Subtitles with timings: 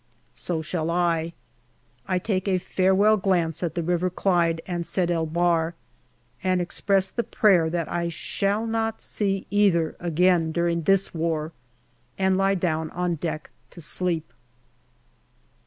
[0.33, 1.31] So shall I.
[2.07, 5.75] I take a farewell glance at the River Clyde and Sed el Bahr,
[6.43, 11.51] and express the prayer that I shall not see either again during this war,
[12.17, 14.33] and lie down on deck to sleep.